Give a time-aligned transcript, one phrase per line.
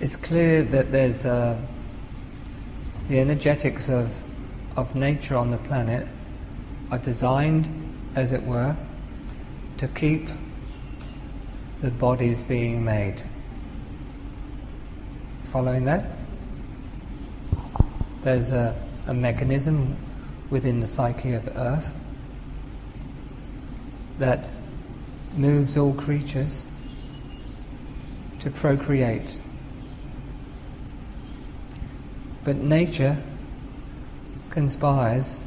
[0.00, 1.58] it's clear that there's uh,
[3.08, 4.10] the energetics of,
[4.76, 6.08] of nature on the planet
[6.90, 7.68] are designed,
[8.14, 8.76] as it were,
[9.78, 10.28] to keep
[11.82, 13.22] the bodies being made.
[15.44, 16.04] Following that?
[18.22, 18.74] There's a,
[19.06, 19.96] a mechanism
[20.50, 21.98] within the psyche of Earth
[24.18, 24.48] that
[25.36, 26.66] moves all creatures
[28.40, 29.38] to procreate.
[32.44, 33.16] But nature
[34.50, 35.42] conspires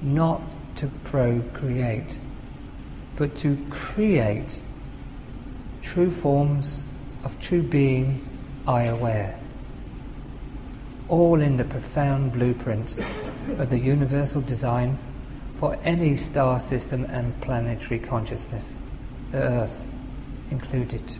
[0.00, 0.40] not
[0.76, 2.18] to procreate,
[3.16, 4.62] but to create
[5.82, 6.84] true forms
[7.22, 8.26] of true being,
[8.66, 9.38] I aware.
[11.08, 12.98] All in the profound blueprint
[13.58, 14.98] of the universal design
[15.56, 18.76] for any star system and planetary consciousness,
[19.30, 19.88] the Earth
[20.50, 21.16] included.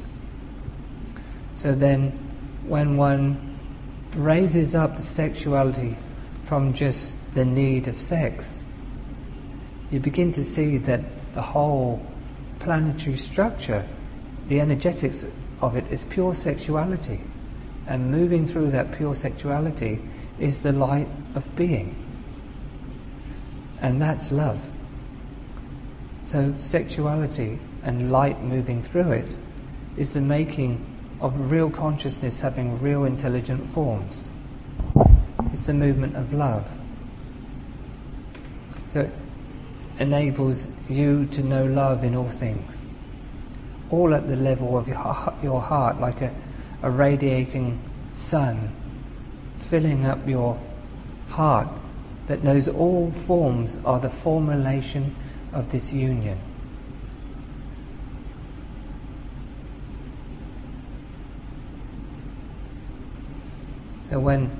[1.55, 2.11] So then,
[2.67, 3.52] when one
[4.15, 5.97] raises up the sexuality
[6.45, 8.63] from just the need of sex,
[9.91, 11.01] you begin to see that
[11.35, 12.05] the whole
[12.59, 13.87] planetary structure,
[14.49, 15.25] the energetics
[15.61, 17.21] of it, is pure sexuality.
[17.87, 20.01] And moving through that pure sexuality
[20.39, 21.97] is the light of being.
[23.81, 24.61] And that's love.
[26.25, 29.37] So, sexuality and light moving through it
[29.97, 30.92] is the making
[31.23, 34.31] of real consciousness having real intelligent forms.
[35.53, 36.69] It's the movement of love.
[38.89, 39.13] So, it
[40.01, 42.85] enables you to know love in all things,
[43.89, 46.35] all at the level of your, your heart, like a,
[46.83, 47.81] a radiating
[48.15, 48.73] sun,
[49.71, 50.61] filling up your
[51.29, 51.69] heart
[52.27, 55.15] that knows all forms are the formulation
[55.53, 56.39] of this union.
[64.13, 64.51] So when,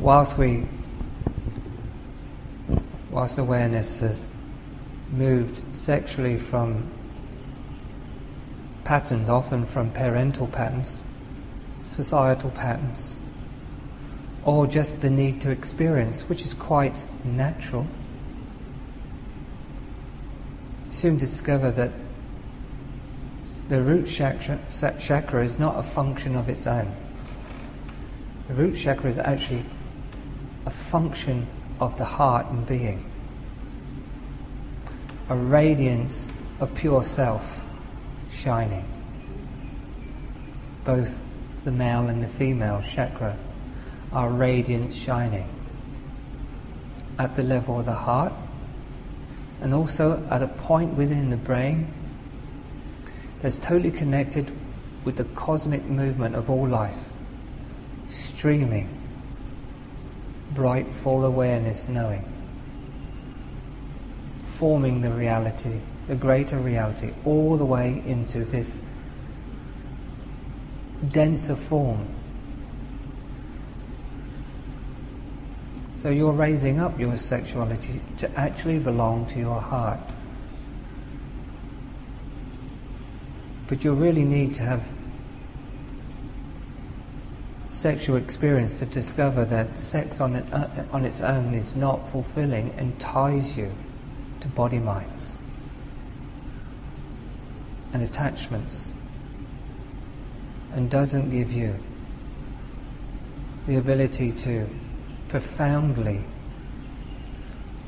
[0.00, 0.66] whilst we,
[3.12, 4.26] whilst awareness has
[5.12, 6.90] moved sexually from
[8.82, 11.00] patterns, often from parental patterns,
[11.84, 13.20] societal patterns,
[14.44, 17.86] or just the need to experience, which is quite natural.
[20.90, 21.92] Soon discover that
[23.68, 24.58] the root chakra,
[24.98, 26.92] chakra is not a function of its own.
[28.50, 29.62] The root chakra is actually
[30.66, 31.46] a function
[31.78, 33.08] of the heart and being,
[35.28, 36.28] a radiance
[36.58, 37.60] of pure self
[38.32, 38.84] shining.
[40.84, 41.16] Both
[41.62, 43.36] the male and the female chakra
[44.12, 45.48] are radiant shining
[47.20, 48.32] at the level of the heart
[49.60, 51.86] and also at a point within the brain
[53.42, 54.50] that's totally connected
[55.04, 56.98] with the cosmic movement of all life,
[58.40, 58.88] streaming,
[60.54, 62.24] bright, full awareness, knowing,
[64.46, 65.78] forming the reality,
[66.08, 68.80] the greater reality, all the way into this
[71.10, 72.08] denser form.
[75.96, 80.00] So you're raising up your sexuality to actually belong to your heart.
[83.66, 84.90] But you really need to have
[87.80, 92.70] sexual experience to discover that sex on, it, uh, on its own is not fulfilling
[92.76, 93.72] and ties you
[94.38, 95.38] to body minds
[97.94, 98.92] and attachments
[100.74, 101.74] and doesn't give you
[103.66, 104.68] the ability to
[105.30, 106.22] profoundly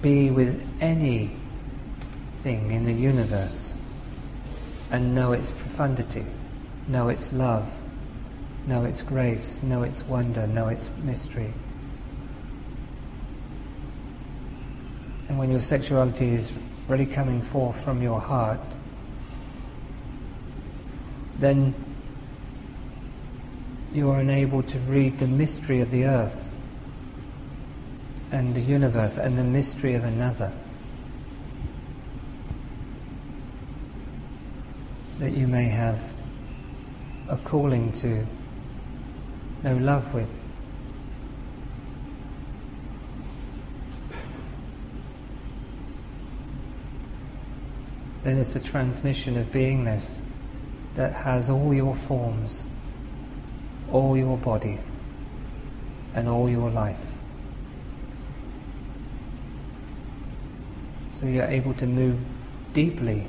[0.01, 1.37] be with anything
[2.47, 3.75] in the universe
[4.91, 6.25] and know its profundity,
[6.89, 7.71] know its love,
[8.67, 11.53] know its grace, know its wonder, know its mystery.
[15.29, 16.53] And when your sexuality is
[16.89, 18.61] really coming forth from your heart,
[21.39, 21.75] then
[23.93, 26.55] you are enabled to read the mystery of the earth
[28.31, 30.53] and the universe and the mystery of another.
[35.19, 36.01] That you may have
[37.29, 38.27] a calling to
[39.63, 40.43] know love with.
[48.23, 50.19] Then it's a transmission of beingness
[50.95, 52.67] that has all your forms,
[53.91, 54.79] all your body,
[56.15, 57.01] and all your life.
[61.15, 62.19] So you're able to move
[62.73, 63.27] deeply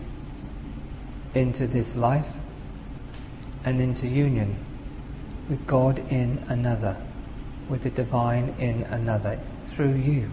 [1.33, 2.27] into this life
[3.65, 4.55] and into union
[5.49, 6.97] with God in another,
[7.69, 10.31] with the divine in another, through you.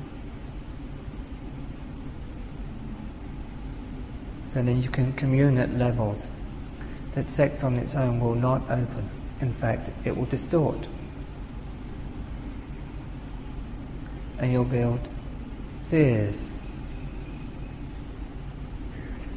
[4.49, 6.33] So then you can commune at levels
[7.13, 9.09] that sex on its own will not open.
[9.41, 10.89] In fact, it will distort.
[14.39, 15.09] And you'll build
[15.89, 16.53] fears.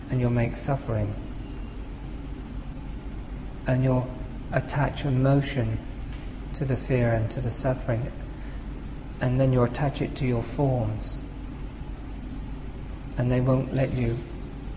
[0.10, 1.14] And you'll make suffering.
[3.68, 4.10] And you'll
[4.54, 5.80] attach emotion
[6.54, 8.12] to the fear and to the suffering.
[9.20, 11.24] And then you'll attach it to your forms.
[13.18, 14.18] And they won't let you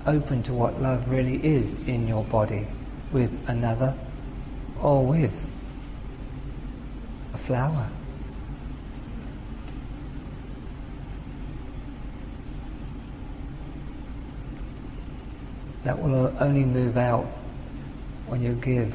[0.07, 2.67] open to what love really is in your body
[3.13, 3.95] with another
[4.81, 5.49] or with
[7.35, 7.91] a flower.
[15.85, 17.27] That will only move out
[18.27, 18.93] when you give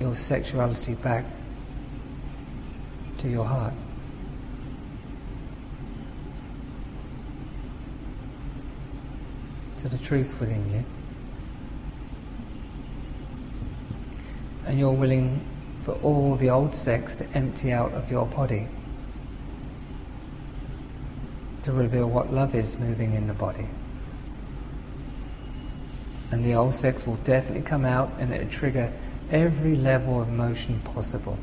[0.00, 1.24] your sexuality back
[3.18, 3.72] to your heart.
[9.78, 10.84] To the truth within you.
[14.66, 15.46] And you're willing
[15.84, 18.68] for all the old sex to empty out of your body
[21.62, 23.68] to reveal what love is moving in the body.
[26.30, 28.92] And the old sex will definitely come out and it'll trigger
[29.30, 31.38] every level of motion possible.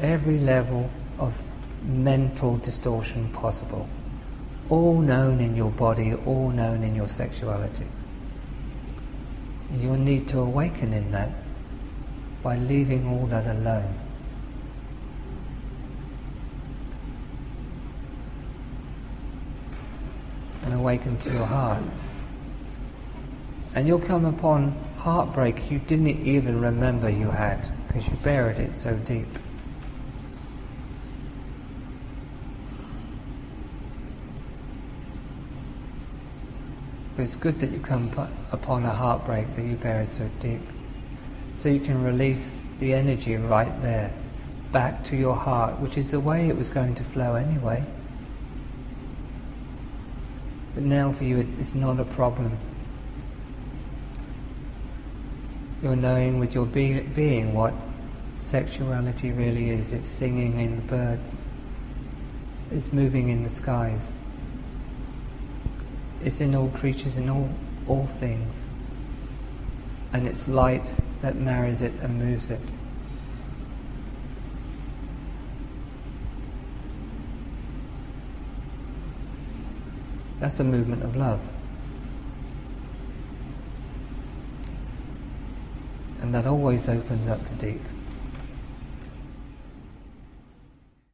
[0.00, 1.42] Every level of
[1.82, 3.88] mental distortion possible.
[4.68, 7.86] All known in your body, all known in your sexuality.
[9.76, 11.30] You'll need to awaken in that
[12.42, 13.98] by leaving all that alone.
[20.64, 21.82] And awaken to your heart.
[23.74, 28.74] And you'll come upon heartbreak you didn't even remember you had because you buried it
[28.74, 29.26] so deep.
[37.16, 38.10] But it's good that you come
[38.52, 40.60] upon a heartbreak that you buried so deep.
[41.58, 44.12] So you can release the energy right there
[44.70, 47.84] back to your heart, which is the way it was going to flow anyway.
[50.74, 52.58] But now for you it's not a problem
[55.82, 57.72] You're knowing with your be- being what
[58.36, 59.92] sexuality really is.
[59.92, 61.44] It's singing in the birds,
[62.70, 64.12] it's moving in the skies,
[66.22, 67.48] it's in all creatures, in all,
[67.88, 68.66] all things.
[70.12, 70.84] And it's light
[71.22, 72.60] that marries it and moves it.
[80.40, 81.40] That's a movement of love.
[86.30, 87.82] And that always opens up to deep.